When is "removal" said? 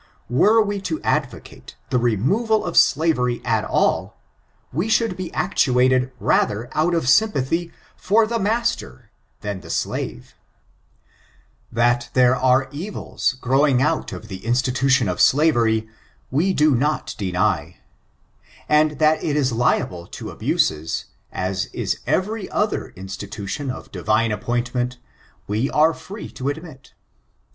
1.99-2.65